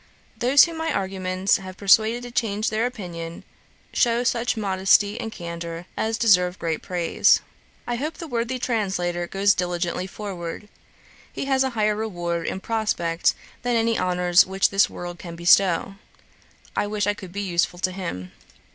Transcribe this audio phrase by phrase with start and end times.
[0.35, 3.43] Those whom my arguments have persuaded to change their opinion,
[3.93, 7.39] shew such modesty and candour as deserve great praise.
[7.85, 10.69] 'I hope the worthy translator goes diligently forward.
[11.31, 15.97] He has a higher reward in prospect than any honours which this world can bestow.
[16.75, 18.31] I wish I could be useful to him.